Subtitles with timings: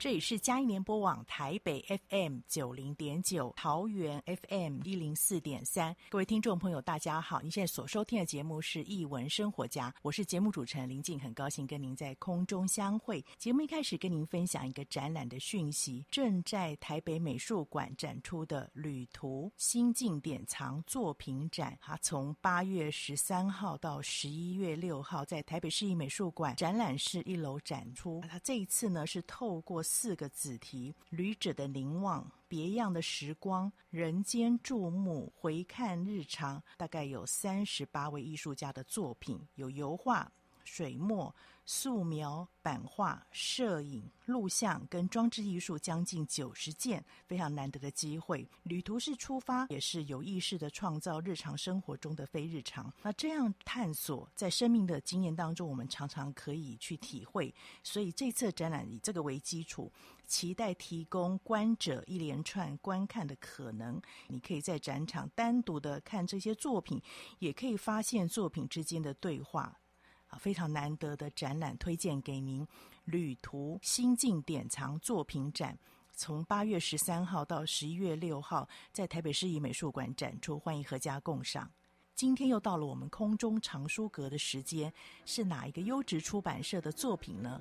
[0.00, 5.94] 这里是佳音联播网台北 FM 九零点九，桃园 FM 一零四点三。
[6.08, 7.40] 各位听众朋友，大家好！
[7.40, 13.24] 您现在所收听的节目是《艺文生活家》，我是节目主持人林静，很高兴跟您在空中相会。
[13.38, 28.22] 节目一开始跟您分享一个展览的讯息：正在台北美术馆展出的《旅途新境典藏作品展》，它从八月十三号到十一月六号，在台北市立美术馆展览室一楼展出。
[28.30, 40.30] 它这一次呢，是透过四个子题：旅者的凝望、别样的时光、人间注目、回看日常，大概有三十八位艺术家的作品，有油画、
[40.62, 41.34] 水墨、
[41.70, 48.48] 素描、版画、摄影、录像跟装置艺术将近九十件，非常难得的机会。
[48.62, 52.90] 旅途是出发，也是有意识的创造日常生活中的非日常。
[53.02, 57.54] 那这样探索，在生命的经验当中，我们常常可以去体会。
[57.82, 59.92] 所以这次展览以这个为基础，
[60.26, 64.00] 期待提供观者一连串观看的可能。
[64.28, 66.98] 你可以在展场单独的看这些作品，
[67.40, 69.78] 也可以发现作品之间的对话。
[70.28, 72.66] 啊，非常难得的展览，推荐给您。
[73.04, 75.78] 旅途心境典藏作品展，
[76.12, 81.70] 从八月十三号到十一月六号，在台北市立美术馆展出，欢迎阖家共赏。
[82.14, 84.92] 今天又到了我们空中藏书阁的时间，
[85.24, 87.60] 是哪一个优质出版社的作品呢？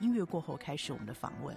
[0.00, 1.56] 音乐过后开始我们的访问。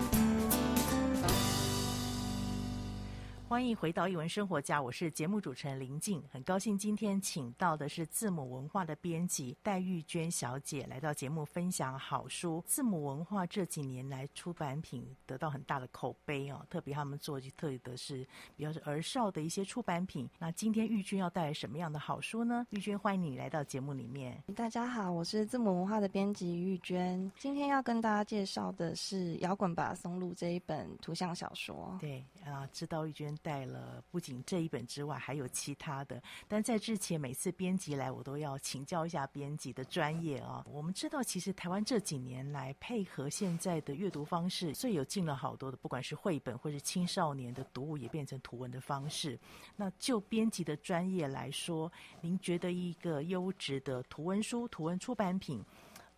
[3.61, 12.63] 欢迎回到一文生活家，我是节目主持人林静，很高兴今天请到的是字母文化的编辑戴玉娟小姐来到节目分享好书。
[12.65, 18.27] 字母文化这几年来出版品得到很大的口碑哦，特别他们做特别的是
[18.57, 20.27] 比较是儿少的一些出版品。
[20.39, 22.65] 那今天玉娟要带来什么样的好书呢？
[22.71, 24.43] 玉娟，欢迎你来到节目里面。
[24.55, 31.95] 大家好，我是字母文化的编辑玉娟，今天要跟大家介绍的是《摇滚吧，松露》这一本图像小说。
[31.99, 33.37] 对啊，知道玉娟。
[33.50, 36.23] 带带了不仅这一本之外，还有其他的。
[36.47, 40.63] 但在之前每次编辑来，我都要请教一下编辑的专业啊。
[40.65, 49.37] 我们知道，其实台湾这几年来配合现在的阅读方式，所以有进了好多的，不管是绘本或是青少年的读物，也变成图文的方式。
[49.75, 55.61] 那就编辑的专业来说，您觉得一个优质的图文书、图文出版品，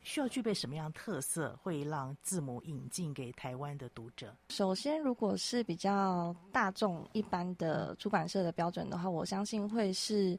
[0.03, 4.35] 需要具备什么样特色，会让字母引进给台湾的读者？
[4.49, 10.37] 首先，如果是比较大众一般的出版社的标准的话，我相信会是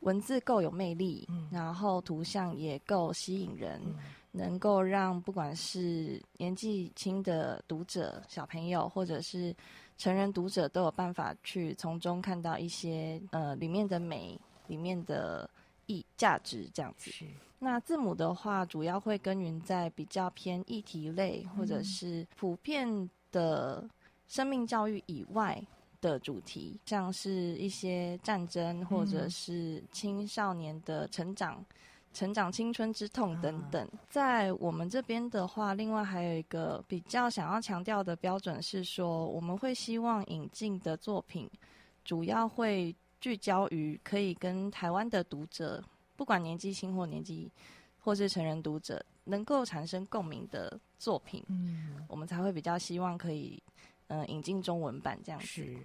[0.00, 3.96] 文字够有魅力，嗯、然后图像也够吸引人，嗯、
[4.32, 9.54] 能够让不管是年纪轻的读者、小朋友，或者是
[9.96, 15.48] 成人读者，都有办法去从中看到一些呃里面的美、里面的
[15.86, 17.10] 意价值这样子。
[17.58, 23.88] 那字母的话，主要会耕耘在比较偏议题类，或者是普遍的
[24.28, 25.60] 生命教育以外
[26.00, 31.64] 的主题，像是一些战争，或者是青少年的成长、
[32.12, 33.88] 成长青春之痛等等。
[34.10, 41.50] 在我们这边的话，另外还有一个比较想要强调的标准是说，我们会希望引进的作品，
[42.04, 42.94] 主要会
[43.26, 45.82] 聚焦于可以跟台湾的读者。
[46.14, 47.50] 不管年纪轻或年纪，
[47.98, 53.60] 或是成人读者，能够产生共鸣的作品，嗯，我们才会比较希望可以，
[54.06, 55.44] 嗯、呃，引进中文版这样子。
[55.44, 55.76] 是，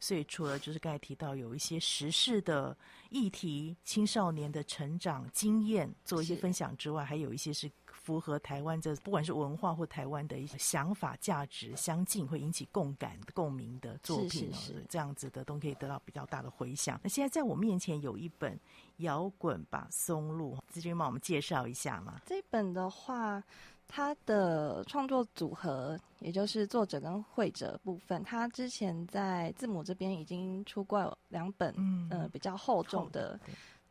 [0.00, 2.74] 所以除了就是刚才提到有一些时事的
[3.10, 7.70] 议题、青少年的成长经验做一些分享之外，还有一些是。
[8.02, 17.00] 符合台湾这不管是文化或台湾的一些想法价值相近，会引起共感共鸣的作品，是是是这样子的都可以得到比较大的回响。
[17.02, 18.54] 那现在在我面前有一本
[18.96, 22.20] 《摇滚吧，松露》，志军帮我们介绍一下嘛？
[22.26, 23.40] 这本的话，
[23.86, 33.38] 它的创作组合，也就是作者跟绘者部分，他之前在字母这边已经出过两本，嗯、呃，比较厚重的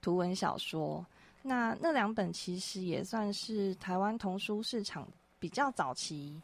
[0.02, 1.06] 图文小说。
[1.44, 5.08] 那那两本其实也算是台湾童书市场
[5.40, 6.40] 比较早期、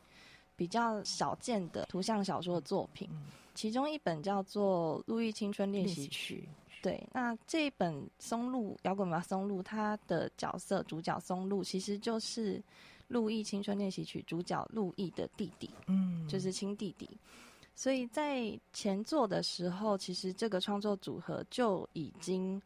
[0.55, 3.09] 比较少见的图像小说的作品。
[3.53, 6.47] 其中一本叫做《路易青春练习曲》，
[6.83, 7.07] 对。
[7.13, 12.57] 那这一本《松露》摇滚吧，松露，它的角色主角松露其实就是
[13.07, 17.09] 《路易青春练习曲》主角路易的弟弟，嗯，就是亲弟弟。
[17.75, 22.59] 所以在前作的时候，其实这个创作组合就已经。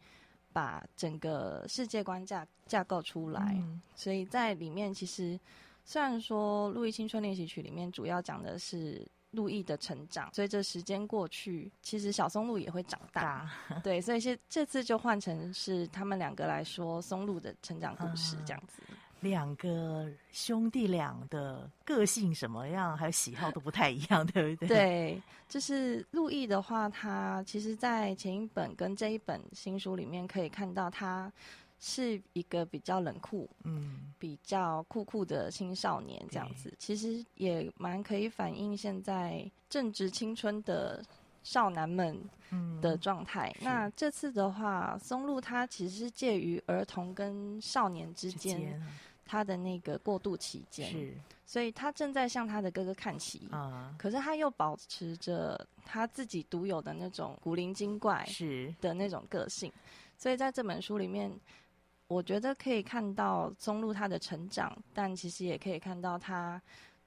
[0.54, 5.40] 把整个世界观架架构出来，嗯，所以在里面其实
[5.84, 13.50] 虽然说《陆毅青春练习曲》里面主要讲的是陆毅的成长，随着时间过去，其实小松露也会长大，
[13.84, 18.82] 对，所以这这次就换成是他们两个来说松露的成长故事这样子。
[18.90, 24.68] 嗯两个兄弟俩的个性什么样，还有喜好都不太一样， 对不对？
[24.68, 31.32] 对，就是陆毅的话，他其实，在前一本跟这一本新书里面可以看到，他
[31.80, 36.74] 是一个比较冷酷、嗯，比较酷酷的青少年这样子。
[36.78, 41.04] 其实也蛮可以反映现在正值青春的
[41.44, 42.20] 少男们
[42.82, 43.52] 的状态。
[43.62, 48.82] 嗯，那这次的话，松露他其实是介于儿童跟少年之间。
[49.32, 51.14] 他的那个过渡期间，是，
[51.46, 53.96] 所以他正在向他的哥哥看齐啊。
[53.98, 59.72] 可是他又保持着他自己独有的那种古灵精怪是的那种个性，
[60.18, 61.32] 所以在这本书里面，
[62.08, 66.62] 我觉得可以看到松露他的成长，但其实也可以看到他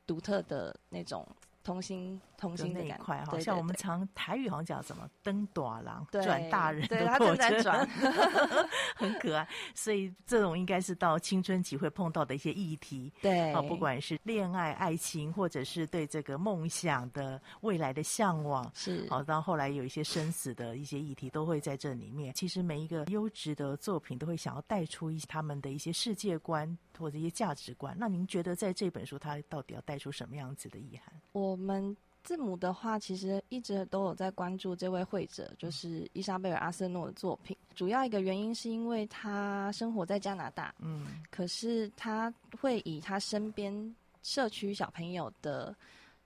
[0.06, 1.28] 独特的那种。
[1.64, 7.88] 童心，童心的那一块，好像我们常台语好像讲什么“登大郎转大人”， 对，他正在转，
[8.94, 9.48] 很可爱。
[9.74, 22.34] 所以这种应该是到青春期会碰到的一些议题，对啊，不管是恋爱、爱情，或者是对这个梦想的未来的向往，是好，到后来有一些生死的一些议题，都会在这里面。
[22.34, 27.96] 其实每一个优质的作品都会想要带出一些他们的一些世界观或者一些价值观。
[27.98, 31.14] 那您觉得在这本书，它到底要带出什么样子的意涵？
[31.32, 37.56] 我们字母的话，其实一直都有在关注这位绘者，就是伊莎贝尔·阿瑟诺的作品。
[37.74, 45.74] 主要一个原因是因为他生活在加拿大，嗯，可是他会以他身边社区小朋友的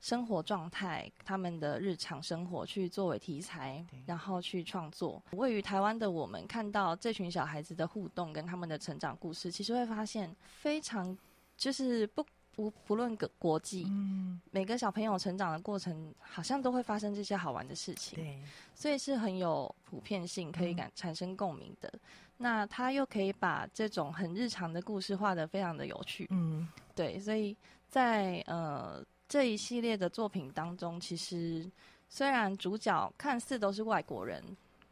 [0.01, 5.21] 生活状态、他们的日常生活去作为题材，然后去创作。
[5.33, 11.17] 位于台湾的我们看到这群小孩子的互动跟他们的成长故事，其实会发现非常
[11.57, 12.25] 就是不。
[12.59, 18.37] 不不论个国际，嗯，每个小朋友成长的过程，好像都会发生这些好玩的事情，对，
[18.75, 21.89] 所以是很有普遍性，可以感产生共鸣的。
[21.95, 22.01] 嗯、
[22.39, 27.57] 那他又可以把这种很日常的故事画得非常的有趣，嗯，对，所以
[27.89, 31.65] 在呃这一系列的作品当中，其实
[32.09, 34.43] 虽然主角看似都是外国人，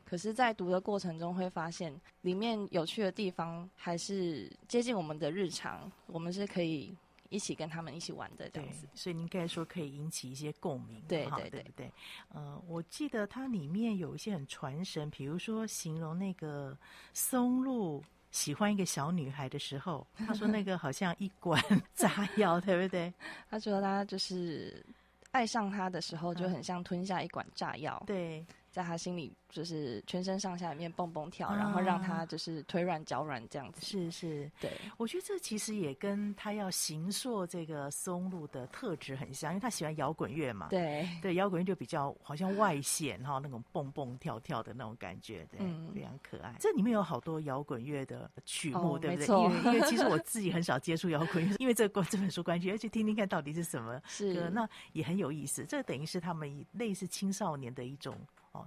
[0.05, 6.97] 可是，在读的过程中会发现里面有趣的地方还是接近我们的日常，我们是可以。
[7.31, 11.93] 一起跟他们一起玩的这样子，所以您刚才说可以引起一些共鸣，对对对对。
[12.29, 16.77] 呃，我记得它里面有一些很传神，比如说形容那个
[17.13, 21.63] 松露喜欢一个小女孩的时候，他说那个好像一管
[21.95, 23.13] 炸药，对不对？
[23.51, 24.85] 他说他就是
[25.31, 28.45] 爱上他的时候就很像吞下一管炸药，对。
[28.77, 33.81] 在他心里，就是全身上下里面蹦蹦跳，啊、然后让他就是腿软脚软这样子。
[33.81, 34.71] 是是，对。
[34.99, 40.67] 我觉得这其实也跟他要形塑这个松露的特质很像，因为他喜欢摇滚乐嘛。
[40.69, 46.55] 对对，摇滚乐就比较好像外显哈，那种蹦蹦跳跳的那种感觉，对，嗯、非常可爱。
[46.61, 49.27] 这里面有好多摇滚乐的曲目，哦、对不对？
[49.27, 53.99] 因为因为其实我自己很少接触摇滚乐，因为这个这本书关系，要去听听看到底是什么
[54.35, 55.65] 歌，那也很有意思。
[55.65, 58.15] 这等于是他们类似青少年的一种。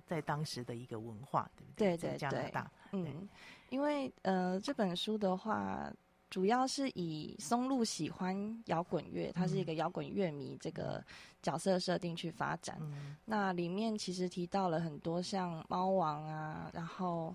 [0.05, 1.95] 在当时的一个文化，对不对？
[1.95, 3.27] 对对对，加拿大，嗯，
[3.69, 5.91] 因为呃，这本书的话，
[6.29, 11.03] 主要是以松露喜欢摇滚乐，他是一个摇滚乐迷这个
[11.41, 12.77] 角色设定去发展。
[12.81, 17.33] 嗯、那里面其实提到了很多像猫王啊，然后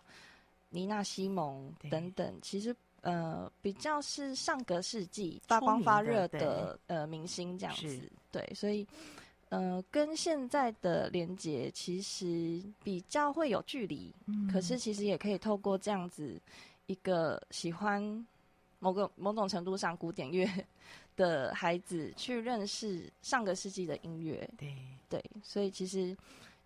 [0.71, 8.87] 妮娜西蒙等等，其实呃比较是上个世纪发光发热的呃明星这样子，对，所以。
[9.55, 16.41] 呃，跟现在的连接其实比较会有距离，嗯，可是其实也可以透过这样子
[16.87, 18.27] 一个喜欢
[18.81, 20.49] 某个某种程度上古典乐
[21.17, 24.75] 的孩子去认识上个世纪的音乐，对
[25.09, 26.17] 对，所以其实。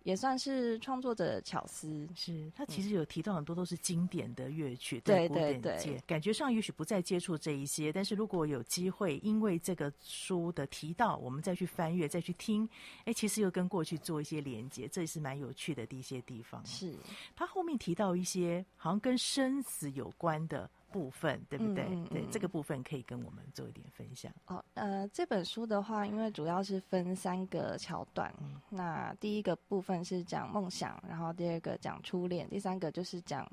[0.09, 12.67] 也算是创作者的巧思，是他其实有提到很多都是经典的乐曲，对对对，感觉上也许不再接触这一些，但是如果有机会，因为这个书的提到，我们再去翻阅，再去听，
[13.05, 16.65] 哎，其实又跟过去做一些连接，这也是蛮有趣的一些地方。
[16.65, 16.95] 是
[17.35, 20.67] 他后面提到一些好像跟生死有关的。
[20.91, 21.83] 部分对不对？
[21.85, 24.63] 嗯嗯嗯、对这个部分可以跟我们做一点分享哦。
[24.73, 28.33] 呃，这本书的话，因为主要是分三个桥段。
[28.41, 33.49] 嗯、那第一个部分是讲梦想，然后第二个讲初恋，第三个就是讲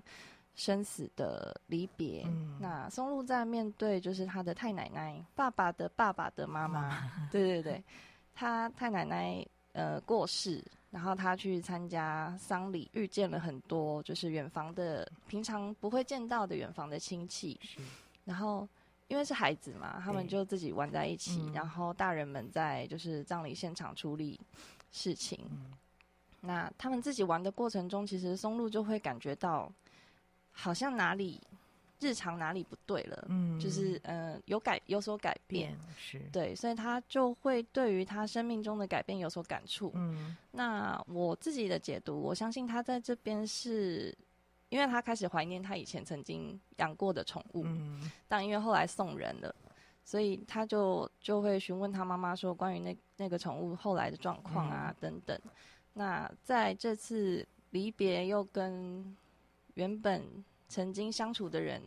[0.55, 2.25] 生死的离别。
[2.27, 7.85] 嗯、那松露在面对就是他的太奶奶，爸爸的爸爸的妈妈，嗯、对对对，
[8.35, 10.65] 他太奶奶呃过世。
[10.97, 17.61] 然后他去参加丧礼，遇见了很多就是远房的平常不会见到的远房的亲戚。
[18.25, 18.67] 然后
[19.07, 21.43] 因为是孩子嘛，他们就自己玩在一起。
[21.43, 24.41] 嗯、然后大人们在就是葬礼现场处理
[24.91, 25.39] 事情。
[25.51, 25.71] 嗯、
[26.41, 29.71] 那他们自己玩的过程中，其实松露就会感觉到
[30.51, 31.39] 好像哪里。
[31.99, 33.25] 日常哪里不对了？
[33.29, 39.91] 嗯，就是呃，有改有所改变，是对，所以他就会对于他生命中的改变有所感触。
[39.95, 44.15] 嗯，那我自己的解读，我相信他在这边是，
[44.69, 49.55] 因为他开始怀念他以前曾经养过的宠物，嗯，但因为后来送人了，
[50.05, 55.41] 所以他就就会询问他妈妈说关于那那个宠物后来的状况啊、嗯、等等。
[55.95, 59.17] 那在这次离别又跟
[59.75, 60.23] 原本。
[60.69, 61.83] 曾经相处的人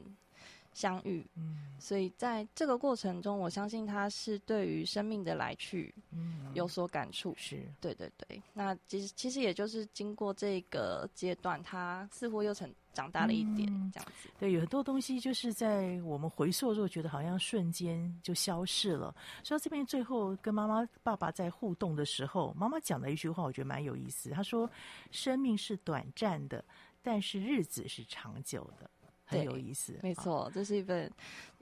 [0.74, 8.41] 相遇，嗯，所以在这个过程中，我相信他是对于生命的来去，嗯，有所感触，是对对对。
[8.53, 14.29] 那其实其实也就是经过这个阶段，他似乎又成长大了一点，嗯、这样子。
[14.39, 19.13] 对，有很多东西就是在我们回溯的时候，觉得好像瞬间就消逝了。
[19.43, 24.29] 所以这边最后跟妈妈、爸爸在互动的时候，妈妈讲了一句话，我觉得蛮有意思。
[24.29, 24.69] 她说
[25.12, 26.63] ：“生命是短暂的。”
[27.11, 28.87] 但是日子是长久的，
[29.25, 29.99] 很有意思。
[30.03, 31.11] 没错，这是一本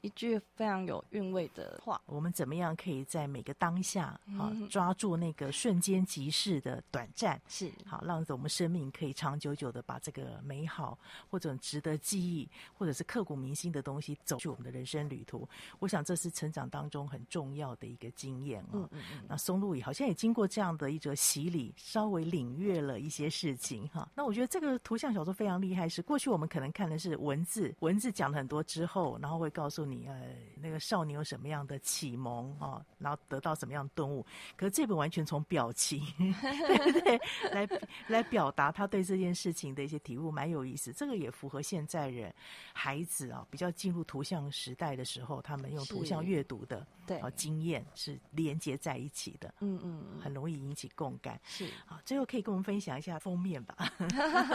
[0.02, 2.02] 一句非常有韵味的话。
[2.06, 10.98] 我们怎么样可以在每个当下，啊抓住那个瞬间即逝的短暂，是好让我们生命可以长久久的把这个美好
[11.30, 15.48] 或者值得记忆或者是刻骨铭心的东西走去我们的人生旅途。
[15.80, 18.70] 我想这是成长当中很重要的一个经验啊。
[18.74, 19.26] 嗯嗯嗯。
[19.28, 24.10] 那松露也好像也经过这样的一则洗礼，稍微领略了一些事情哈。
[24.16, 34.26] 那我觉得这个图像小说非常厉害，是过去我们可能看的是文字，文字讲了很多之后，然后会告诉你呃那个少年有什么样的启蒙哦，然后得到什么样的顿悟。
[34.56, 37.20] 可是这本完全从表情 对不对
[37.52, 37.68] 来
[38.08, 40.92] 来表达他对这件事情的一些体悟，蛮有意思。
[40.94, 42.34] 这个也符合现在人
[42.74, 51.40] 孩子啊比较进入图像时代的时候，他们用图像阅读的对啊经验是连接在一起的，嗯嗯，很容易引起共感。
[51.44, 53.76] 是好，最后可以跟我们分享一下封面吧。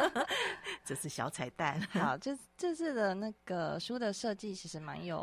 [0.85, 1.81] 这是小彩蛋。
[1.91, 5.22] 好，这这次的那个书的设计其实蛮有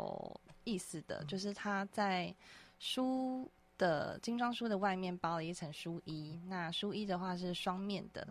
[0.64, 2.34] 意思的，就是它在
[2.78, 6.38] 书的精装书的外面包了一层书衣。
[6.46, 8.26] 那书衣的话是双面的，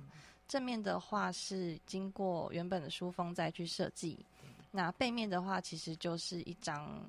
[0.47, 4.25] 正面的话是经过原本的书封再去设计。
[4.71, 7.01] 那背面的话其实就是一张。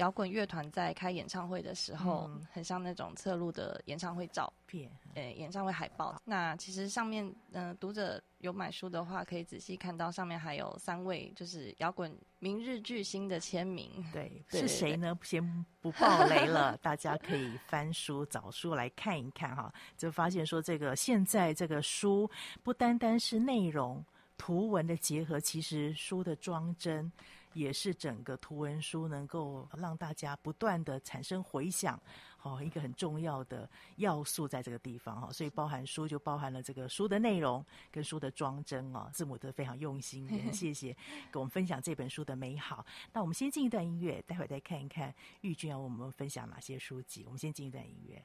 [0.00, 6.20] 摇滚乐团在开演唱会的时候，嗯、很像那种侧录的演唱会照片，呃、欸，演唱会海报。
[6.24, 14.02] 那其实上面，嗯、呃，读者有买书的话，可以仔细看到上面还有三位就是摇滚明日巨星的签名。
[14.10, 15.16] 对，对是谁呢？
[15.22, 19.70] 先不爆雷了，大家可以翻书找书来看一看哈。
[19.98, 22.28] 就发现说，这个现在这个书
[22.62, 24.02] 不单单是内容
[24.38, 27.12] 图文的结合，其实书的装帧。
[27.52, 32.00] 也是整个图文书能够让大家不断的产生回想，
[32.36, 40.96] 好，一个很重要的要素在这个地方哈，所以包含书就包含了这个书的内容跟书的装帧哦，字母都非常用心，谢谢
[41.30, 42.84] 跟我们分享这本书的美好。
[43.12, 47.24] 那我们先进一段音乐，待会再看一看玉君要为我们分享哪些书籍。
[47.24, 48.24] 我们先进一段音乐。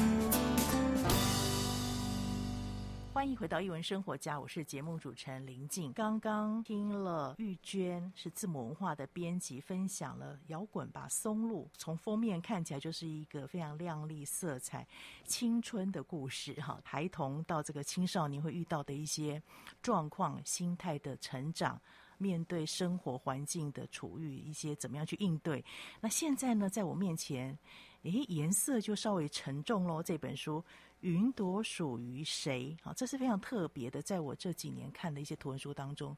[3.21, 5.93] 欢迎回到一文生活家，我是节目主持人林静。
[5.93, 14.87] 刚刚听了玉娟是字母文化的编辑分享了《摇滚吧松露》，从封面看起来就是一个非常亮丽、色彩、
[15.23, 16.59] 青春的故事。
[16.59, 19.39] 哈，孩童到这个青少年会遇到的一些
[19.83, 21.79] 状况、心态的成长，
[22.17, 25.63] 面对生活环境的处遇，一些怎么样去应对。
[25.99, 27.55] 那现在呢，在我面前，
[28.01, 30.01] 诶，颜色就稍微沉重喽。
[30.01, 30.65] 这本书。
[31.01, 32.75] 云朵属于谁？
[32.81, 36.15] 好，这是非常特别的，在我这几年看的一些图文书当中，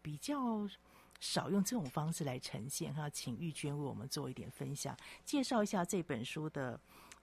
[0.00, 0.68] 比较
[1.20, 2.94] 少用这种方式来呈现。
[2.94, 6.78] 哈，请玉娟为我们做一点分享，介绍一下这本书的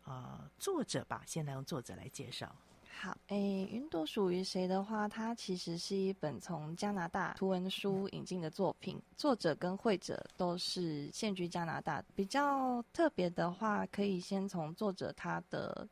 [0.05, 1.23] 呃作者吧。
[1.25, 2.55] 先来用作者来介绍。
[2.99, 12.03] 好，诶，云朵属于谁的话，它其实是一本从加拿大图文书引进的作品，作者跟绘者都是现居加拿大。
[12.15, 15.87] 比较特别的话，可以先从作者他的。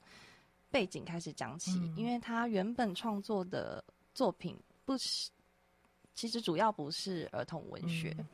[0.71, 5.29] 背景开始讲起，嗯，因为他原本创作的作品不是，
[6.15, 8.25] 其实主要不是儿童文学，嗯，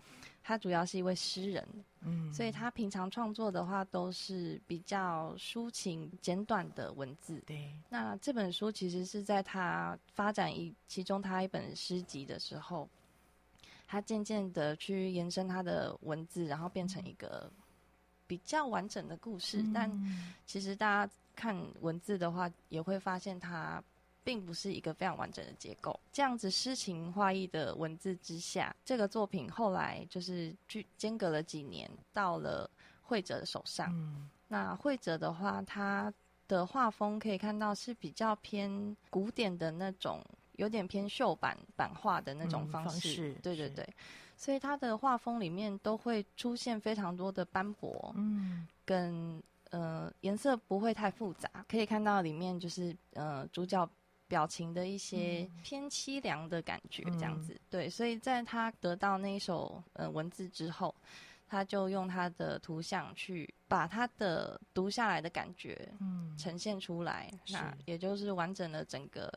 [0.43, 1.67] 他主要是一位诗人，
[2.01, 7.41] 嗯，所以他平常创作的话都是比较抒情、简短的文字。
[7.47, 12.87] 对，那这本书其实是在他发展一其中他一本诗集的时候，
[13.87, 17.51] 他渐渐的去延伸他的文字，然后变成一个
[18.27, 19.61] 比较完整的故事。
[19.63, 19.91] 嗯，但
[20.45, 21.13] 其实大家。
[21.37, 23.81] 看文字的话，也会发现它
[24.23, 25.97] 并不是一个非常完整的结构。
[26.11, 32.67] 这样子诗情画意的文字之下，这个作品后来就是去间隔了几年，到了
[33.03, 33.87] 绘者的手上。
[33.93, 36.11] 嗯、那绘者的话，他
[36.47, 43.29] 的画风可以看到是比较偏古典的那种，有点偏秀版版画的那种方式。
[43.29, 43.87] 嗯、对对对，
[44.35, 49.39] 所以他的画风里面都会出现非常多的斑驳，嗯，跟。
[49.71, 53.89] 呃，颜色不会太复杂，可以看到里面就是呃主角
[54.27, 57.59] 表情的一些偏凄凉的感觉，这样子、嗯。
[57.69, 60.93] 对，所以在他得到那一首呃文字之后，
[61.47, 69.31] 他就用他的图像去把他的读下来的感觉嗯呈现出来、嗯，那也就是完整了整个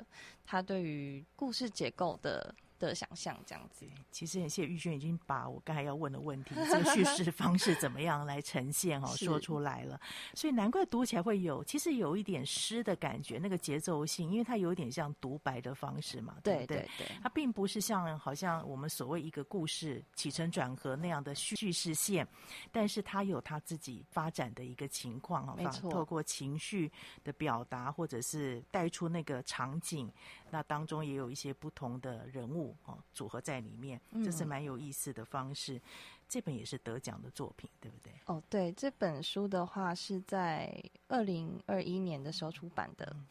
[0.44, 2.54] 他对于故事结构的。
[2.88, 10.00] 的想象这样子，其实很谢谢玉娟已经把我刚才要问的问题，这个叙事方式怎么样来呈现哦， 说出来了，
[10.34, 16.66] 所以难怪读起来会有，其实有一点诗的感觉，那个节奏性，因为它有点像独白的方式嘛，对不对？
[16.66, 22.26] 对对对，它并不是像好像我们所谓一个故事起承转合那样的叙事线，
[22.72, 26.90] 但是它有它自己发展的一个情况啊，没错，透过情绪
[27.22, 30.10] 的表达或者是带出那个场景。
[30.50, 35.76] 那当中也有一些不同的人物哦，组合在里面，这是蛮有意思的方式。
[35.76, 35.80] 嗯。
[36.28, 38.12] 这本也是得奖的作品，对不对？
[38.26, 40.72] 哦，对，这本书的话是在
[41.08, 43.04] 二零二一年的时候出版的。
[43.12, 43.26] 嗯。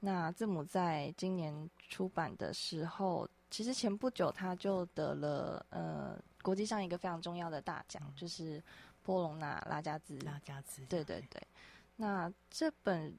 [0.00, 8.60] 那字母在今年出版的时候，其实前不久他就得了呃国际上一个非常重要的大奖，嗯，就是
[9.04, 10.18] 波隆纳拉加兹。
[10.20, 11.40] 拉加兹，对对对。
[11.96, 13.16] 那这本。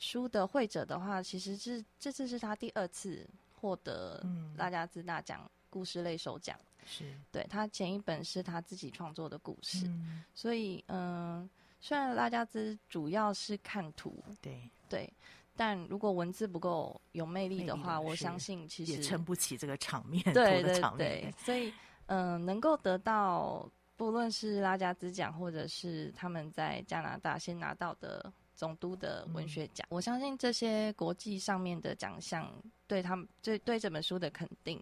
[0.00, 4.24] 书的会者的话，其实是这次是他第二次获得
[4.56, 6.58] 拉加兹大奖故事类首奖。
[6.86, 11.48] 是、嗯、对他前一本是他自己创作的故事，嗯、所以嗯，
[11.80, 15.12] 虽然拉加兹主要是看图，对对，
[15.54, 20.24] 但如果文字不够有魅力的话，我相信其实也撑不起这个场面。
[20.32, 21.70] 对对对，所以
[22.06, 28.32] 嗯，能够得到不论是拉加兹奖，或者是他们在加拿大先拿到的。
[28.60, 32.46] 总督的文学奖、嗯，我相信这些国际上面的奖项
[32.86, 34.78] 对他们对对这本书的肯定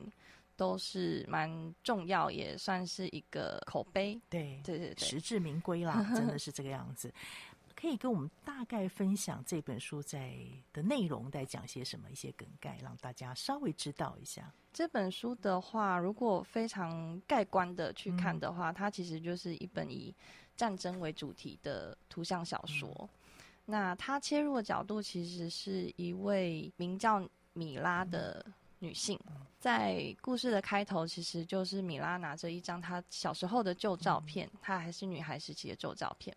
[0.56, 1.48] 都是蛮
[1.84, 4.20] 重要，也算是一个口碑。
[4.28, 7.14] 对对对对，实至名归啦， 真的是这个样子。
[7.76, 10.36] 可以跟我们大概分享这本书在
[10.72, 14.52] 的内容，在讲些什么，一些梗概，让大家稍微知道一下。
[14.72, 20.12] 这本书的话，如果非常概观的去看的话，嗯、它其实就是一本以
[20.56, 22.88] 战争为主题的图像小说。
[22.98, 23.08] 嗯
[23.70, 28.42] 那他切入的角度其实是一位名叫米拉的
[28.78, 29.20] 女性，
[29.60, 36.34] 在故事的开头，其实就是米拉拿着一张她小时候的旧照片，她还是女孩时期的旧照片，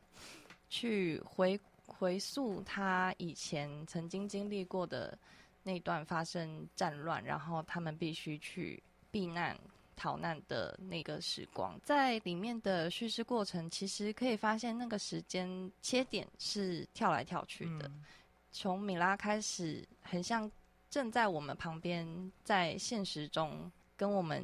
[0.67, 5.17] 去回回溯她以前曾经经历过的
[5.63, 9.57] 那段发生战乱，然后他们必须去避难。
[10.01, 11.79] 逃难的那个时光。
[11.83, 17.87] 在里面的叙事过程，其实可以发现那个时间切点是跳来跳去的。
[17.87, 18.03] 嗯、
[18.51, 20.51] 从米拉开始，很像
[20.89, 24.43] 正在我们旁边，在现实中跟我们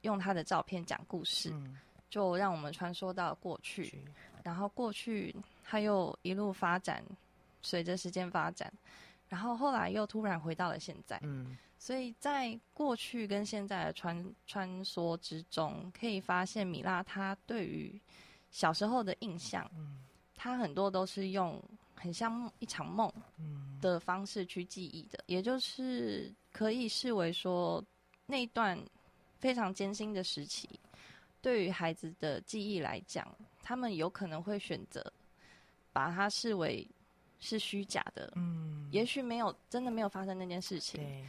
[0.00, 4.02] 用他的照片讲故事，嗯、就让我们穿梭到过去，
[4.42, 7.04] 然后过去他又一路发展，
[7.60, 8.72] 随着时间发展。
[9.28, 18.00] 然后后来又突然回到了现在，嗯，所以在过去跟现在的穿穿梭之中，可以发现米拉她对于
[18.50, 20.04] 小时候的印象，嗯，
[20.36, 21.60] 她很多都是用
[21.94, 23.10] 很像一场梦，
[23.80, 27.82] 的方式去记忆的，也就是可以视为说
[28.26, 28.78] 那段
[29.38, 30.68] 非常艰辛的时期，
[31.40, 33.26] 对于孩子的记忆来讲，
[33.62, 35.12] 他们有可能会选择
[35.92, 36.86] 把它视为。
[37.44, 41.24] 是虚假的，嗯，也许没有真的没有发生那件事情，对，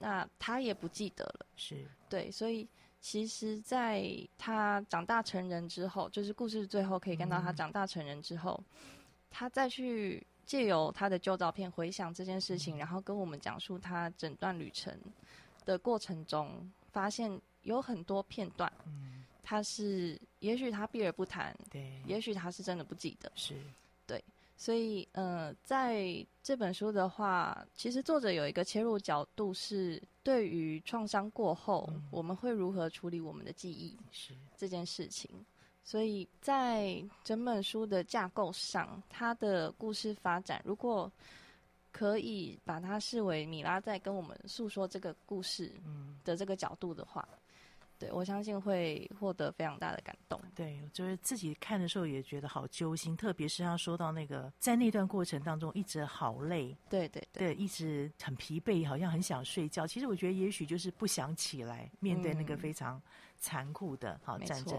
[0.00, 1.86] 那他也不记得了，是。
[2.08, 2.66] 对，所以
[3.00, 4.04] 其实，在
[4.36, 8.88] 他长大成人之后，就是故事最后可以看到他长大成人之后，嗯、
[9.30, 14.92] 他再去借由他的旧照片回想这件事情，嗯、然后跟我们讲述他整段旅程
[15.64, 23.54] 的过程中，发现有很多片段，嗯，他是也许他避而不谈，对，也许他是真的不记得，是。
[23.54, 23.62] 对。
[24.62, 35.28] 所以，呃，在这本书的话，其实作者有一个切入角度是对于创伤过后，嗯、我们会如何处理我们的记忆是这件事情。
[35.82, 41.10] 所以在整本书的架构上，它的故事发展，如果
[41.90, 45.72] 可以把它视为米拉在跟我们诉说这个故事
[46.22, 47.28] 的这个角度的话。
[48.02, 50.40] 对，我相信会获得非常大的感动。
[50.56, 59.86] 对，就是自己看的时候也觉得好揪心，特别是他说到那个在那段过程当中一直好累，对对对，对，一直很疲惫，好像很想睡觉。
[59.86, 63.00] 其实我觉得也许就是不想起来面对那个非常
[63.38, 64.76] 残酷的好、嗯、战争。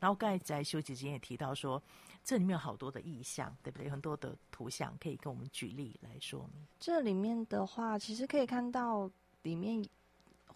[0.00, 1.80] 然后刚才在修姐姐也提到说，
[2.24, 3.88] 这里面有好多的意象，对不对？
[3.88, 6.66] 很多的图像可以跟我们举例来说明。
[6.80, 9.08] 这里面的话，其实可以看到
[9.42, 9.84] 里面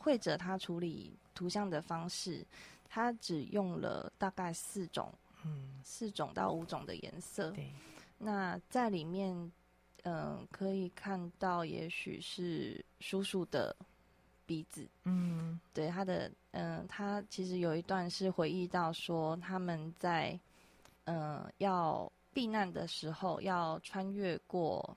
[0.02, 1.16] 绘者他处理。
[1.34, 2.46] 图像的方式，
[2.90, 5.10] 他只用了大概四种，
[5.46, 7.50] 嗯，四种到五种的颜色。
[7.52, 7.72] 对，
[8.18, 9.34] 那在里面，
[10.02, 13.74] 嗯、呃，可以看到，也许是叔叔的
[14.44, 20.38] 鼻子，嗯，对，他的，嗯、呃，他其实有一段是回忆到说，他们在，
[21.04, 24.94] 嗯、呃，要避难的时候，要穿越过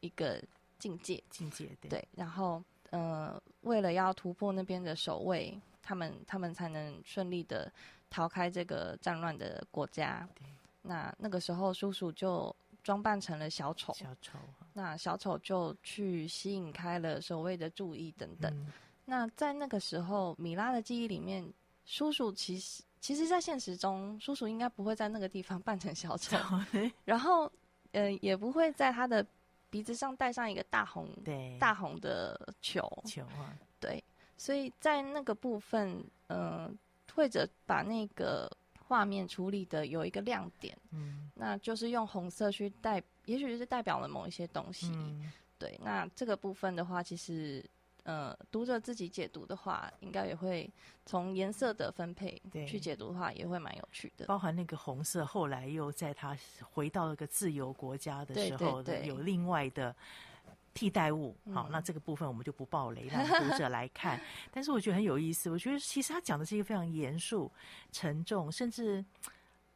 [0.00, 0.42] 一个
[0.78, 2.64] 境界，境界，对，对，然后，嗯、
[2.94, 5.60] 呃，为了要突破那边的守卫。
[5.86, 7.70] 他们他们才能顺利的
[8.08, 10.26] 逃开这个战乱的国家。
[10.80, 13.92] 那那个时候，叔叔就装扮成了小丑。
[13.92, 14.38] 小丑。
[14.72, 18.50] 那小丑就去吸引开了守卫的注意等等。
[18.54, 18.72] 嗯、
[19.04, 21.46] 那在那个时候，米拉的记忆里面，
[21.84, 26.34] 叔叔其实其实，在现实中，叔叔应该不会在那个地方扮成小丑。
[27.04, 27.52] 然后，
[27.92, 29.22] 呃，也不会在他的
[29.74, 32.80] 鼻子上戴上一个大红对大红的球。
[33.04, 33.52] 球啊。
[33.80, 34.00] 对。
[34.36, 36.70] 所以在那个部分，嗯、呃，
[37.12, 45.76] 绘者把那个画面处理的有一个亮点，嗯，那就是用红色去代，也许就是代表了某一些东西，嗯、对。
[45.82, 47.64] 那这个部分的话，其实，
[48.04, 50.70] 呃，读者自己解读的话，应该也会
[51.04, 54.26] 从颜色的分配去解读的话，也会蛮有趣的。
[54.26, 59.94] 包含那个红色，后来又在他回到了个自由国家的时候，对对对，有另外的。
[60.76, 64.20] 替代物，好，那这个部分我们就不爆雷，让读者来看。
[64.50, 67.48] 但是我觉得很有意思，我觉得其实他讲的是一个非常严肃、
[67.92, 69.04] 沉重，甚至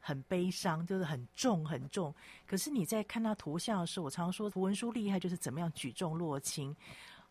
[0.01, 2.13] 很悲伤，就是很重很重。
[2.49, 6.75] 可是你在看他图像的时候，我常常说图文书厉害就是怎么样举重若轻，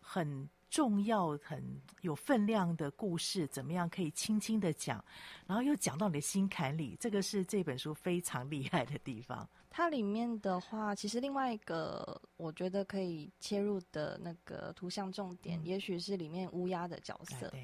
[0.00, 1.62] 很重要、很
[2.02, 5.02] 有分量的故事，怎么样可以轻轻的讲，
[5.46, 9.48] 然后又讲到你的心坎里，这个是这本书非常厉害的地方。
[9.70, 17.48] 它里面的话，其实另外一个我觉得可以切入的那个图像重点，嗯、也许是里面乌鸦的角色。
[17.50, 17.60] 对，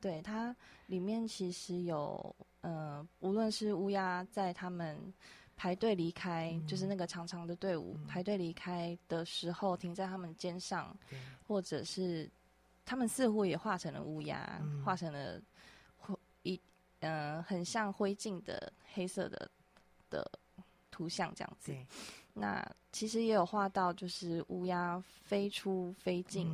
[0.00, 0.54] 对，对，它
[0.86, 4.98] 里面其实有，呃，无论是乌鸦在他们
[5.56, 10.96] 排队离开，嗯、就是那个长长的队伍、嗯、排队离开的时候，停在他们肩上，
[11.46, 12.28] 或者是
[12.92, 15.40] 他们似乎也化成了乌鸦，嗯、化成了
[15.96, 16.60] 灰一，
[17.00, 19.50] 嗯、呃，很像灰烬的黑色的
[20.10, 20.30] 的。
[20.94, 21.74] 图像这样子，
[22.34, 26.46] 那其实也有画到，就是乌鸦飞出飞进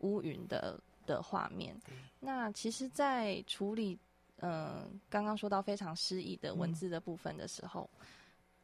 [0.00, 1.74] 乌云的、嗯、的画面。
[2.20, 3.98] 那其实，在处理
[4.40, 8.06] 嗯刚刚说到非常诗意的文字的部分的时候，嗯、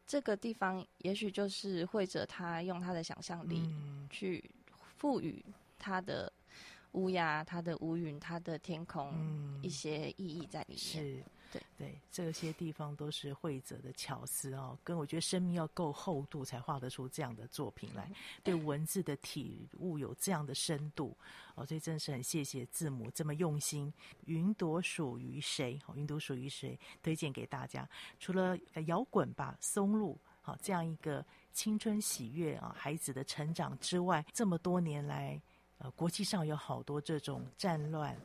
[0.05, 3.67] 这个地方也许就是绘者他用他的想象力
[4.11, 4.47] 去
[4.97, 5.43] 赋予
[5.79, 6.31] 他的
[6.93, 10.77] 乌鸦、它的乌云、它的天空，嗯，一些意义在里面。
[10.77, 11.23] 是。
[11.49, 18.11] 对对，这些地方都是绘者的巧思哦，跟我觉得生命要够厚度才画得出这样的作品来，
[18.43, 21.15] 对文字的体悟有这样的深度
[21.55, 23.91] 哦，所以真的是很谢谢字母这么用心。
[24.25, 25.79] 云朵属于谁？
[25.85, 26.77] 哦，云朵属于谁？
[27.01, 27.87] 推荐给大家。
[28.19, 35.41] 除了摇滚吧，松露好这样一个青春喜悦啊，孩子的成长之外，这么多年来，
[35.79, 38.15] 呃，国际上有好多这种战乱。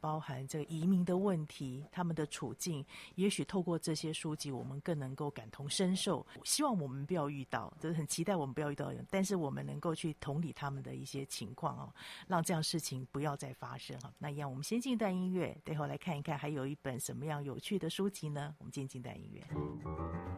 [0.00, 6.24] 包含这个移民的问题，他们的处境，也许透过这些书籍，我们更能够感同身受。
[6.44, 11.92] 希望我们不要遇到，就是很期待我们不要遇到，但是我们能够去同理他们的一些情况哦，
[12.28, 14.12] 让这样事情不要再发生哈。
[14.18, 18.54] 那一样，我们先进一段音乐，待会来看一看还有一本什么样有趣的书籍呢？
[18.60, 20.37] 我们先进一段音乐。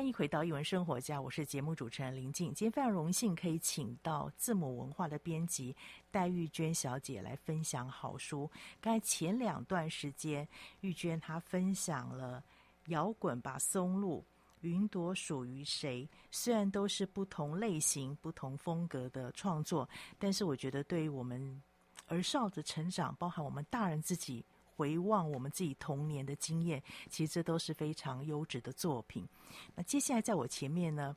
[0.00, 2.54] 欢迎回到一文生活家，我是节目主持人林静。
[2.54, 5.76] 今天非常荣幸可以请到字母文化的编辑
[6.10, 8.50] 戴玉娟小姐来分享好书。
[8.80, 10.48] 刚才前两段时间，
[10.80, 12.42] 玉娟她分享了
[12.90, 14.20] 《摇滚吧，松露》、
[14.62, 19.86] 《云朵属于谁》，虽然都是不同类型、不同风格的创作，
[20.18, 21.62] 但是我觉得对于我们
[22.06, 24.42] 儿少的成长，包含我们大人自己。
[24.80, 29.28] 回望我们自己童年的经验，其实这都是非常优质的作品。
[29.74, 31.14] 那接下来在我前面呢，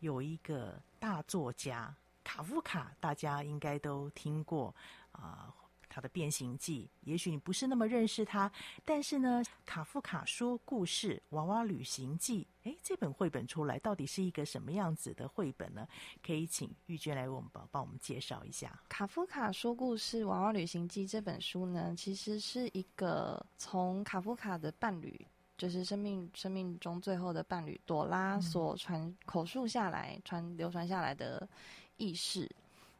[0.00, 4.74] 有一个大作家卡夫卡，大家应该都听过
[5.12, 5.50] 啊。
[5.96, 8.52] 他的《变形记》，也许你不是那么认识他，
[8.84, 15.88] 但是呢，卡夫卡说故事《娃娃旅行记》，诶，这本绘本出来到底是一个什么样子的绘本呢？
[16.22, 18.78] 可以请玉娟来为我们帮帮我们介绍一下。
[18.90, 25.26] 卡夫卡说故事《娃娃旅行记》这本书呢，其实是一个从卡夫卡的伴侣，
[25.56, 31.48] 就是生命生命中最后的伴侣朵拉所传口述下来、传流传下来的
[31.96, 32.46] 意识。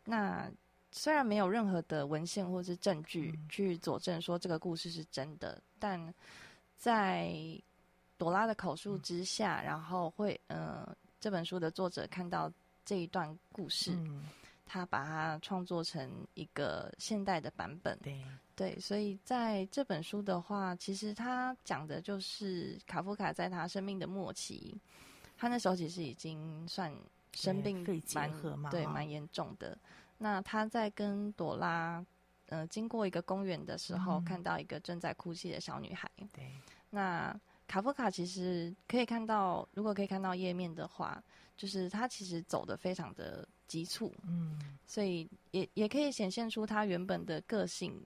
[0.03, 0.51] 那
[0.99, 6.14] 虽然没有任何的文献或是证据去佐证说这个故事是真的，嗯、但
[6.74, 7.36] 在
[8.16, 12.51] 朵拉的口述之下，嗯、然后会呃这本书的作者看到
[12.82, 14.24] 这一段故事，嗯、
[14.64, 17.99] 他把它创作成一个现代的版本。
[18.03, 18.24] 对
[18.57, 24.74] 对，所以在这本书的话，其实他讲的就是卡夫卡在他生命的末期，
[25.36, 26.90] 他那时候其实已经算
[27.34, 27.84] 生病
[28.16, 29.76] 蛮对蛮严重的。
[30.18, 32.04] 那他在跟朵拉，
[32.48, 36.10] 呃，经过一个公园的时候，嗯、看到一个正在哭泣的小女孩。
[36.32, 36.50] 对。
[36.90, 41.22] 那卡夫卡其实可以看到，如果可以看到页面的话，
[41.56, 44.14] 就是他其实走的非常的急促。
[44.26, 44.78] 嗯。
[44.86, 48.00] 所以也也可以显现出他原本的个性，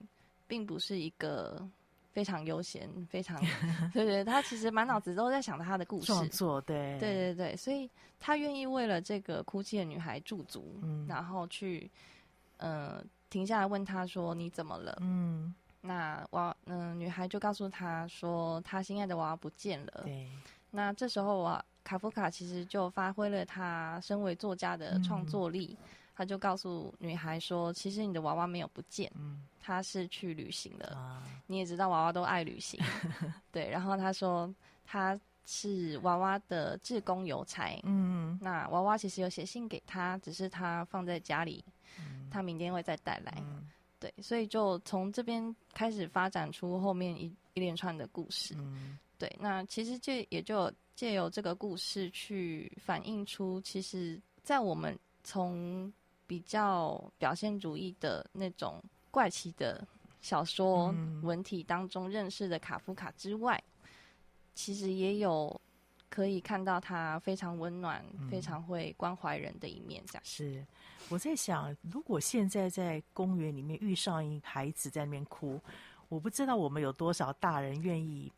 [0.47, 1.69] 并不是一个
[2.11, 3.39] 非常悠闲、非常
[3.93, 4.23] 对，对对。
[4.23, 6.07] 他其实满脑子都在想他的故事。
[6.07, 6.97] 创作对。
[6.99, 7.89] 对对对，所以
[8.19, 11.89] 他愿意为了这个哭泣的女孩驻足，嗯，然后去。
[12.63, 15.51] 嗯、呃，停下来问他说：“你怎么了？”嗯，
[15.81, 20.29] 那娃，嗯、呃，女孩就告诉他说：“她心爱的娃娃不见了。”对。
[20.69, 30.95] 那这时候啊，卡夫卡其实就发挥了他身为作家的创作力，嗯、他就告诉女孩说：“其实你的娃娃没有不见，嗯，他是去旅行的。
[30.95, 32.79] 啊、你也知道娃娃都爱旅行，
[33.51, 33.69] 对。
[33.69, 34.53] 然后他说
[34.85, 41.63] 他是娃娃的志工邮差，嗯，那娃娃其实有写信给他，只是他放在家里。”
[42.31, 43.67] 他明天会再带来，嗯、
[43.99, 55.91] 对，所以就从这边开始发展出后面一一连串的故事，嗯、对，那其实这也就借由这个故事去反映出，其实，在我们从
[56.25, 58.81] 比较表现主义的那种
[59.11, 59.85] 怪奇的
[60.21, 63.61] 小说文体当中认识的卡夫卡之外，
[64.55, 65.61] 其实也有。
[66.13, 70.23] 可以看到他非常温暖、嗯、非常会关怀人的一面，这样。
[70.25, 70.61] 是，
[71.07, 75.57] 我在想，如果现在在公园里面遇上一孩子在那边哭，
[76.09, 78.29] 我不知道我们有多少大人愿意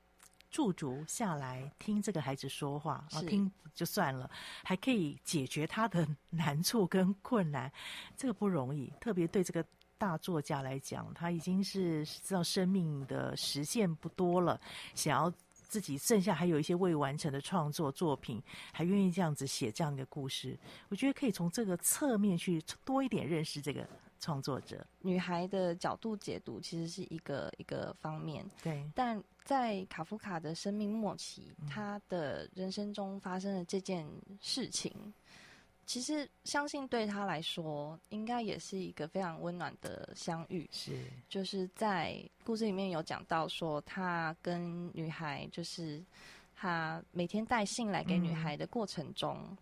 [0.51, 4.29] 驻足下来听这个孩子说话是啊，听就算了，
[4.63, 7.73] 还可以解决他的 难处跟困难，
[8.15, 8.93] 这个不容易。
[9.01, 9.65] 特别对这个
[9.97, 14.59] 大作家来讲，他已经是知道生命的实现不多了，
[14.95, 15.33] 想要。
[15.69, 18.39] 自己剩下还有一些未完成的创作作品，
[18.71, 20.55] 还愿意这样子写这样一个故事，
[20.89, 23.83] 我觉得可以从这个侧面去多一点认识这个
[24.19, 24.85] 创作者。
[24.99, 28.87] 女孩的角度解读其实是一个一个方面，对。
[28.93, 34.07] 但在卡夫卡的生命末期，他的人生中发生的这件
[34.39, 35.11] 事情。
[35.85, 40.67] 其实，相信对他来说，应该也是一个非常温暖的相遇。
[40.71, 46.01] 是，就是在故事里面有讲到说，他跟女孩，就是
[46.55, 49.57] 他每天带信来给女孩的过程中，嗯、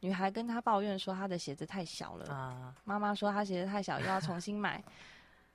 [0.00, 2.32] 女孩跟他抱怨说，他的鞋子太小了。
[2.32, 4.82] 啊，妈妈说他鞋子太小，又要重新买。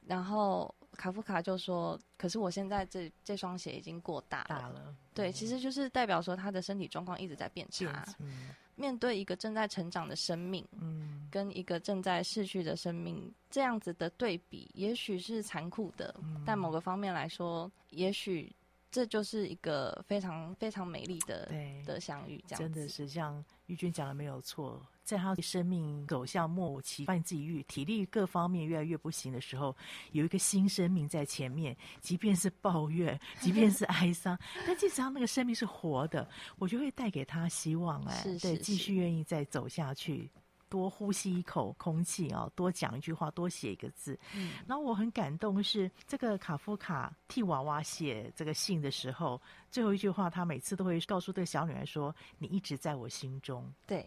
[0.05, 4.45] 然后卡夫卡就说：“可是我现在这这双鞋已经过大了。
[4.49, 8.05] 大了”对，嗯、其实就是代表说他的身体状况一直在变差。
[8.19, 18.55] 嗯面对一个正在成长的生命，嗯，跟一个正在逝去的生命，这样子的对比，也许是残酷的，嗯，但某个方面来说，也许
[18.91, 22.37] 这就是一个非常非常美丽的对的相遇。
[22.47, 24.79] 这样子真的是像玉娟讲的没有错。
[25.07, 29.73] 在他生命走向末期，发现自己愈体力各方面越来越不行的时候，
[30.11, 34.37] 有一个新生命在前面，即便是抱怨，即便是哀伤，
[34.67, 36.29] 但至少那个生命是活的，
[36.59, 40.29] 我就会带给他希望哎，对，继续愿意再走下去。
[40.69, 44.19] 多呼吸一口空气啊，多讲一句话，多写一个字。
[44.35, 49.41] 嗯，然后我很感动是这个卡夫卡替娃娃写这个信的时候，
[49.71, 54.05] 最后一句话，他每次都会告诉这个小女孩说：“你一直在我心中。”对，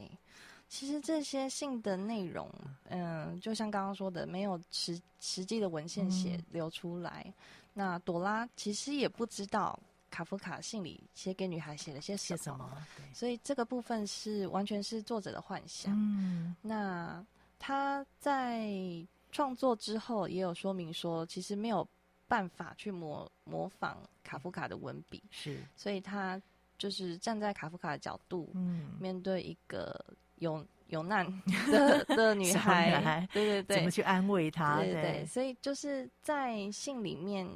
[0.70, 2.48] 其实这些信的内容，
[2.84, 7.26] 嗯、呃，就像刚刚说的，没有实实际的文献写流出来。
[7.26, 7.34] 嗯、
[7.74, 9.78] 那朵拉其实也不知道。
[10.12, 12.38] 卡夫卡信里写给女孩写了些什么？
[12.42, 12.86] 什么？
[13.14, 15.94] 所以这个部分是完全是作者的幻想。
[15.96, 17.24] 嗯，那
[17.60, 18.68] 他在
[19.30, 21.86] 创作之后也有说明说，其实没有
[22.26, 26.42] 办法去模模仿卡夫卡的文笔，是，所以他
[26.76, 30.04] 就是站在卡夫卡的角度，嗯，面对一个
[30.40, 31.24] 有有难
[31.72, 34.80] 的的女孩，女孩，对对对，怎么去安慰她？
[34.80, 37.48] 对所以就是在信里面。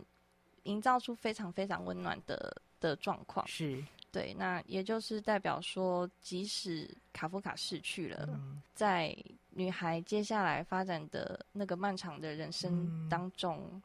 [0.64, 4.34] 营造出非常非常温暖的的状况，是对。
[4.38, 9.14] 那也就是代表说，即使卡夫卡逝去了，嗯，在
[9.50, 13.82] 女孩接下来发展的那个漫长的人生当中，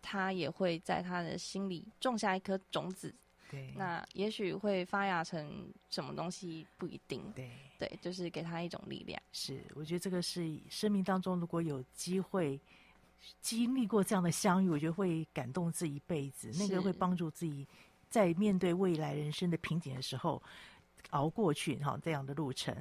[0.00, 3.14] 她，嗯，也会在她的心里种下一颗种子。
[3.50, 7.22] 对，那也许会发芽成什么东西不一定。
[7.34, 9.20] 对，对，就是给他一种力量。
[9.32, 12.60] 是，我觉得这个是生命当中如果有机会。
[13.40, 16.52] 经历过这样的相遇，我觉得会感动自己一辈子。
[16.56, 17.66] 那个会帮助自己
[18.08, 20.40] 在面对未来人生的瓶颈的时候
[21.10, 21.76] 熬过去。
[21.76, 22.74] 哈，这样的路程，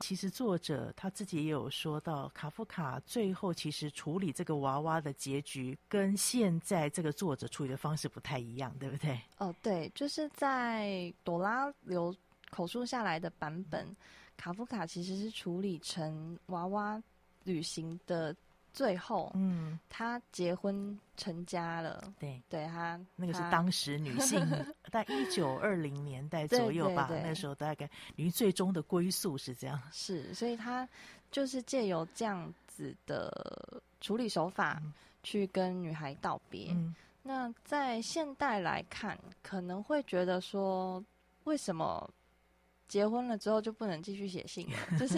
[0.00, 9.20] 其实作者他自己也有说到，卡夫卡最后其实处理这个娃娃的结局，跟现在这个作者处理的方式不太一样，对不对？
[9.38, 12.14] 哦，对，就是在朵拉留
[12.50, 13.86] 口述下来的版本，
[14.36, 17.02] 卡夫卡其实是处理成娃娃
[17.44, 18.34] 旅行的。
[18.78, 22.14] 最后，嗯，他结婚成家了。
[22.16, 24.40] 对，对他那个是当时女性
[24.92, 29.82] 在一九二零年代左右吧，对对对，那时候大概女最终的归宿是这样。
[29.90, 30.88] 是，所以他
[31.32, 34.80] 就是借由这样子的处理手法
[35.24, 36.68] 去跟女孩道别。
[36.70, 41.04] 嗯，那在现代来看，可能会觉得说，
[41.42, 42.08] 为什么？
[42.88, 45.16] 结婚了之后就不能继续写信了， 就是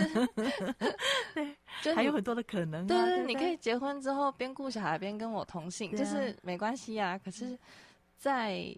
[1.32, 2.86] 对， 就还有很多的可能、啊。
[2.88, 7.16] 对对，对，你可以结婚之后边顾小孩边跟我通信，就是没关系啊。
[7.24, 7.56] 可是，
[8.18, 8.74] 在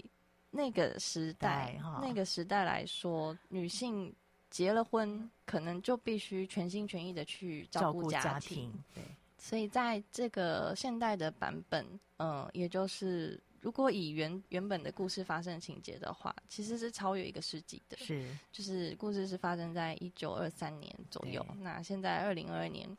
[0.51, 4.15] 那个时代，那个时代来说，女性
[4.51, 8.71] 结了婚，可能就必须全心全意的去照顾家庭。
[8.95, 9.03] 对，
[9.39, 11.85] 所以在这个现代的版本，
[12.19, 13.41] 嗯，也就是。
[13.63, 17.97] 如果以原原本的故事发生情节的话，其实是超越一个世纪的。
[17.97, 21.47] 是，就是故事是发生在一九二三年左右。
[21.61, 22.99] 那现在二零二二年，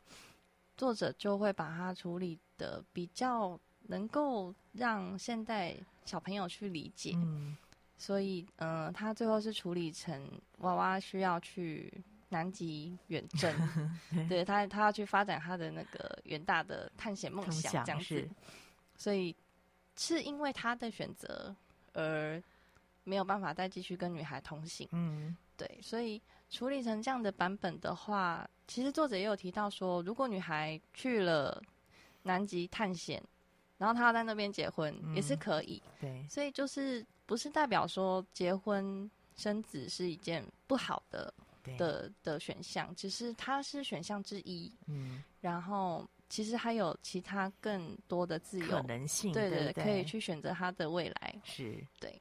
[0.74, 7.12] 作者就会把它处理的比较能够让现代小朋友去理解。
[7.14, 7.54] 嗯，
[7.98, 11.92] 所以，嗯、呃，他最后是处理成娃娃需要去
[12.30, 13.54] 南极远征，
[14.30, 18.26] 对他，他要去发展他的那个远大的探险梦想，这样子。
[18.96, 19.36] 所以。
[19.96, 21.54] 是因为他的选择
[21.92, 22.42] 而
[23.04, 24.88] 没有办法再继续跟女孩同行。
[24.92, 26.20] 嗯，对，所以
[26.50, 31.62] 处理成这样的版本的话，其实作者也有提到说，如果女孩去了
[32.22, 33.22] 南极探险，
[33.78, 35.82] 然后她要在那边结婚，嗯，也是可以。
[36.00, 41.32] 对，所以就是不是代表说结婚生子是一件不好的
[41.78, 44.72] 的的选项，只是它是选项之一。
[44.86, 46.08] 嗯，然后。
[46.28, 51.34] 其实还有其他更多的自由可能性，对对，对对，可以去选择他的未来。
[51.44, 52.20] 是，对。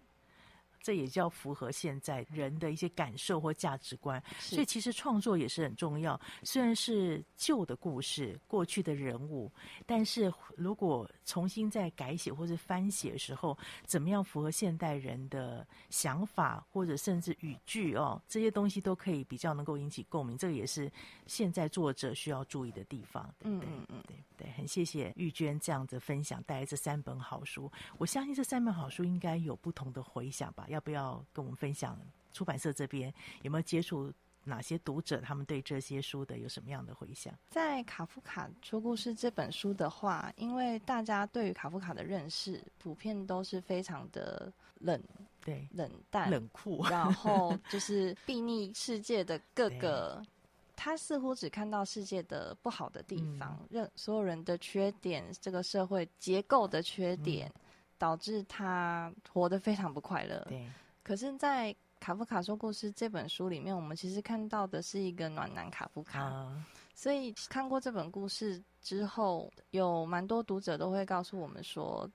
[0.83, 6.19] 这也叫符合现在人的一些感受或价值观，所以其实创作也是很重要。
[6.43, 9.49] 虽然是旧的故事、过去的人物，
[9.85, 20.37] 但是如果重新再改写或是翻写的时候，怎么样符合现代人的想法，或者甚至语句哦，这些东西都可以比较能够引起共鸣。
[20.37, 20.91] 这个也是
[21.27, 23.33] 现在作者需要注意的地方。
[23.39, 27.71] 对对嗯嗯对对，很谢谢玉娟这样子分享，带来这三本好书。
[27.97, 30.67] 我相信这三本好书应该有不同的回响吧。
[30.73, 31.97] 要不要跟我们分享？
[32.33, 33.13] 出版社这边
[33.43, 34.11] 有没有接触
[34.43, 35.21] 哪些读者？
[35.21, 37.31] 他们对这些书的有什么样的回响？
[37.47, 44.99] 在卡夫卡说故事这本书的话，因为大家对于卡夫卡的认识普遍都是非常的冷，
[45.45, 50.19] 对，冷淡、冷酷，然后就是睥睨世界的各个，
[50.75, 57.47] 他似乎只看到世界的不好的地方，任、嗯、所有人的缺点，这个社会结构的缺点。
[57.47, 57.59] 嗯
[57.97, 60.45] 导致他活得非常不快乐。
[60.49, 60.69] 对，
[61.03, 66.19] 可是，在卡夫卡说故事这本书里面，我们其实看到的是一个暖男卡夫卡。
[66.21, 72.09] 啊、所以，看过这本故事之后，有蛮多读者都会告诉我们说，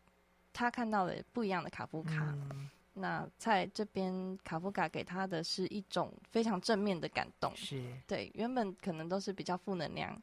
[0.52, 2.34] 他看到了不一样的卡夫卡。
[2.50, 10.20] 嗯、那在这边，卡夫卡给他的是一种非常正面的感动，是对，原本可能都是比较负能量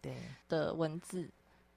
[0.47, 1.27] 的文字。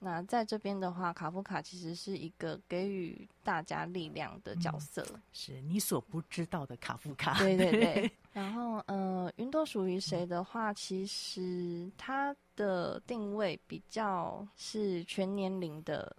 [0.00, 7.36] 那在这边的话，卡夫卡其实是一个给予大家力量的角色，嗯、是你所不知道的卡夫卡。
[7.38, 8.10] 对对对。
[8.32, 16.14] 然后，呃，云朵属于谁的话，其实它的定位比较是全年龄的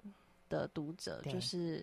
[0.49, 1.82] 的读者，就是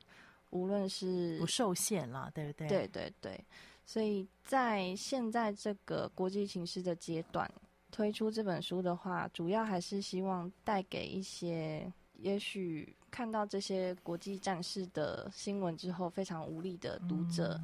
[0.50, 2.68] 无论是不受限了，对不对？
[2.68, 3.44] 对对对。
[3.86, 7.50] 所以在现在这个国际情势的阶段。
[7.96, 17.58] 推出这本书的话，主要还是希望带给一些也许看到这些国际战事的新闻之后非常无力的读者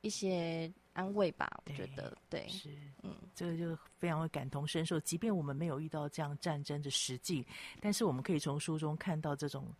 [0.00, 1.48] 一些安慰吧。
[1.52, 4.98] 嗯、我觉得，对，是，嗯，这个就非常会感同身受。
[4.98, 7.46] 即便我们没有遇到这样战争的实际，
[7.80, 9.72] 但是我们可以从书中看到这种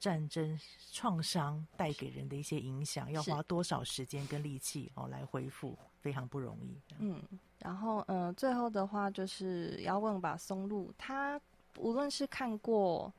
[0.00, 0.58] 战争
[0.90, 6.76] 创伤带给人的一些影响，要花多少时间跟力气哦来恢复，非常不容易。
[6.98, 7.22] 嗯。
[7.60, 11.40] 然后，嗯、呃，最后的话就是要问吧，松露他
[11.78, 13.10] 无论是看过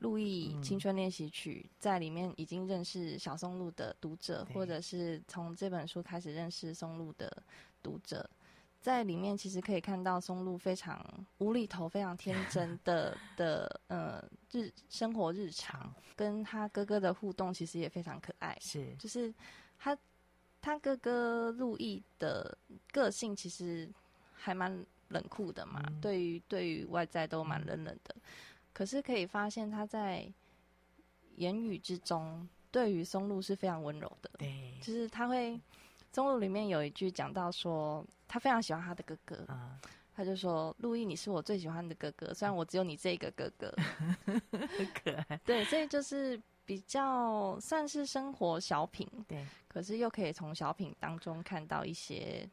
[0.00, 7.30] 路易青春练习曲》嗯，在里面已经认识小松露的读者，或者是从这本书开始认识松露的
[7.80, 8.28] 读者，
[8.80, 11.00] 在里面其实可以看到松露非常
[11.38, 14.20] 无厘头、非常天真 的的呃
[14.50, 19.32] 日生活日常，跟他哥哥的互动其实也非常可爱，是就是
[19.78, 19.96] 他。
[20.66, 22.58] 他哥哥路易的
[22.90, 23.88] 个性其实
[24.32, 28.22] 还蛮冷酷的嘛，嗯、对于对于外在都蛮冷冷的、嗯。
[28.72, 30.28] 可是可以发现他在
[31.36, 34.28] 言语之中，对于松露是非常温柔的。
[34.38, 35.56] 对，就是他会，
[36.12, 39.36] 松露里面有一句讲到说，他非常喜欢他的哥哥。
[39.48, 39.78] 嗯、
[40.16, 43.72] 他就说：“路易，你是我最喜欢的哥哥，虽然我只有你这个哥哥。”
[44.26, 45.40] 很可爱。
[45.44, 46.42] 对，所以就是。
[46.66, 52.46] 比较算是生活小品，对，可是又可以从小品当中看到一些。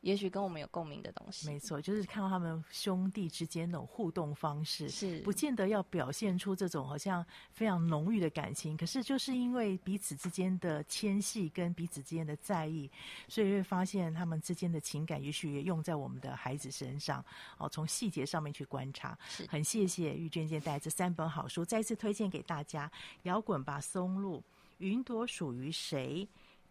[0.00, 12.88] 也许跟我们有共鸣的东西，没错，就是看到他们兄弟之间那种互动方式，是不见得要表现出这种好像非常浓郁的感情，可是就是因为彼此之间的牵系跟彼此之间的在意，
[13.26, 17.24] 所以会发现他们之间的情感，也许也用在我们的孩子身上
[17.58, 17.68] 哦。
[17.68, 22.88] 从细节上面去观察，是很谢谢玉娟姐带来这三本好书，再次推荐给大家：
[23.24, 24.36] 《摇滚吧，松露》、
[24.78, 26.24] 《云朵属于谁》。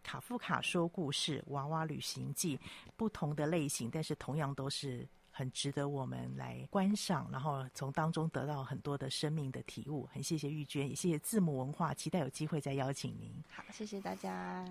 [0.08, 2.58] 卡夫卡说故事，《娃娃旅行记》，
[2.96, 10.08] 不同的类型，但是同样都是很值得我们来观赏，然后从当中得到很多的生命的体悟。
[10.10, 13.36] 很谢谢玉娟，也谢谢字母文化，期待有机会再邀请您。
[13.50, 14.66] 好，谢谢大家。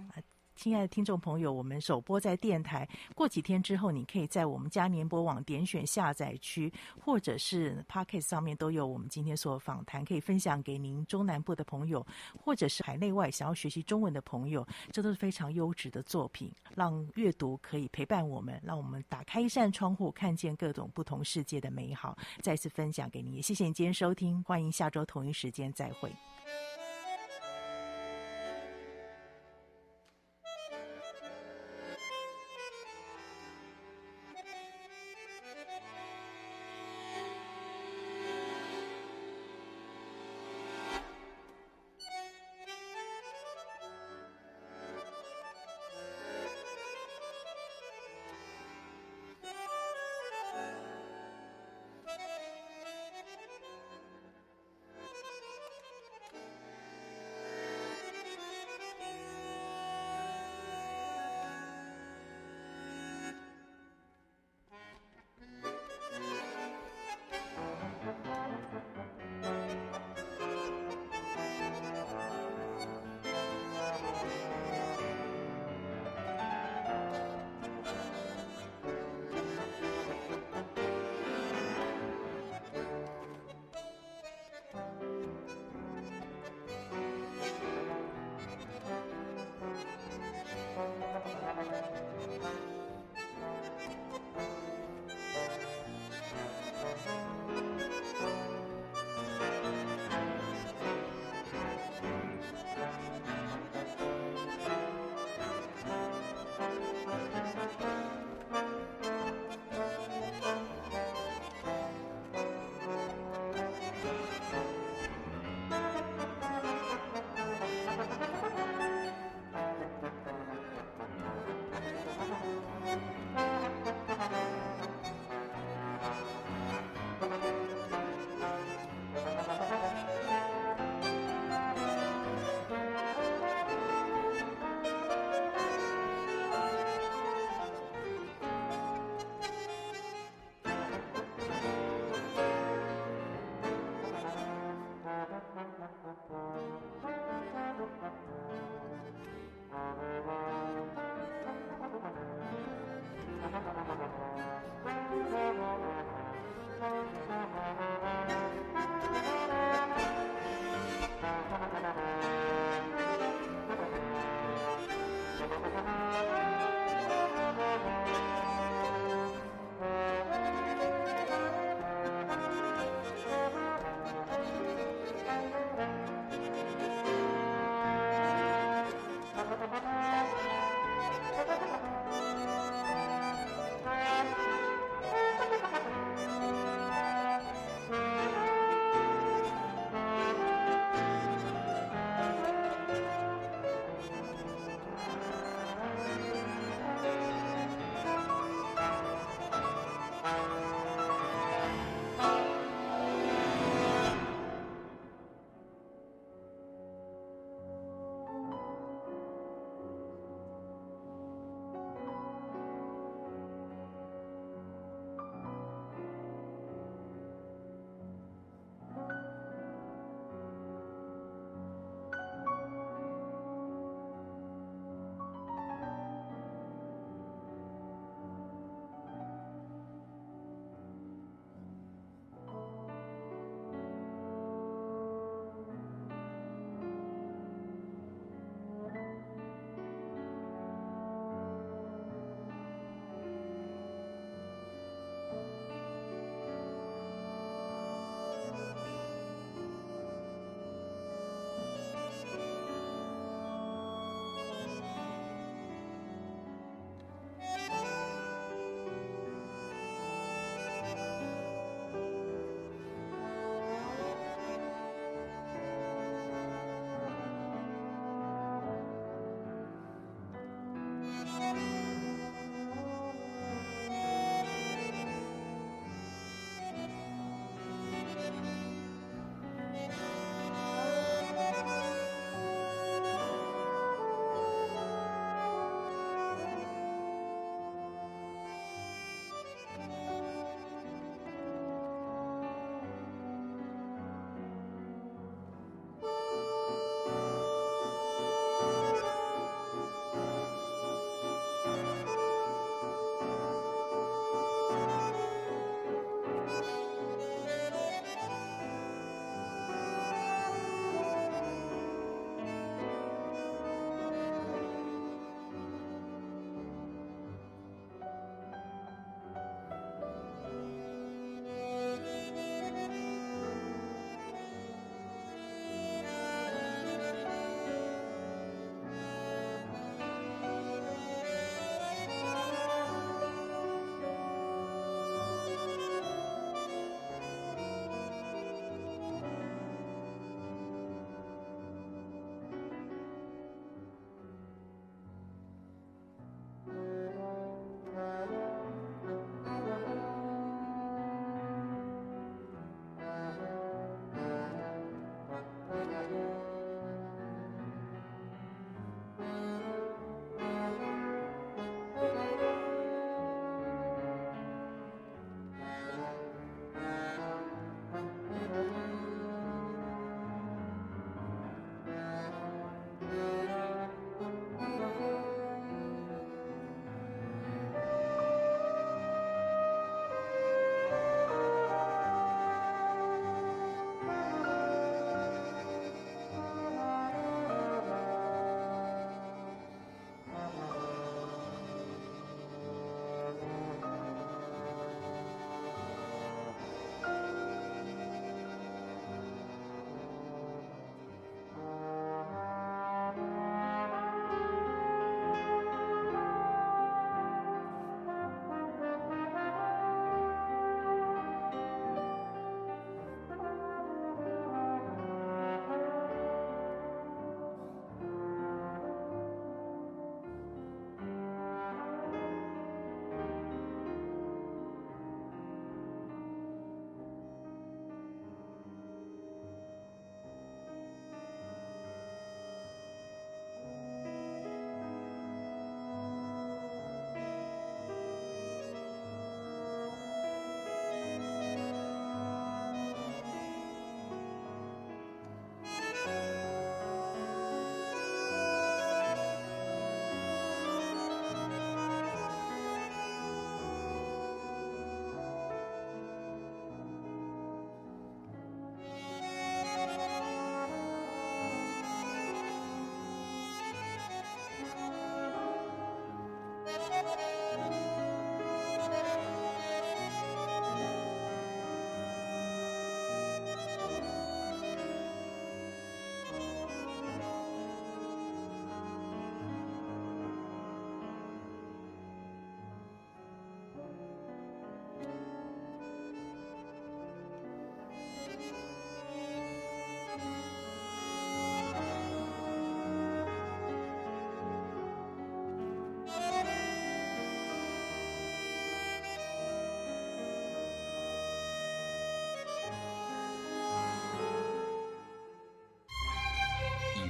[0.56, 12.04] 亲爱的听众朋友，我们首播在电台，过几天之后，你可以在我们嘉年播网点选下载区，或者是 Podcast 上面都有我们今天所访谈，可以分享给您中南部的朋友，
[12.34, 22.16] 或者是海内外想要学习中文的朋友，这都是非常优质的作品，让阅读可以陪伴我们，让我们打开一扇窗户，看见各种不同世界的美好。
[22.40, 26.10] 再次分享给您，也谢谢你今天收听，欢迎下周同一时间再会。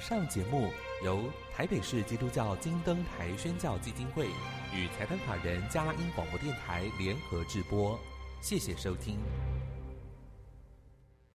[0.09, 0.71] 上节目
[1.05, 4.29] 由台北市基督教金灯台宣教基金会
[4.73, 7.99] 与财团法人加拉音广播电台联合制播，
[8.41, 9.19] 谢谢收听。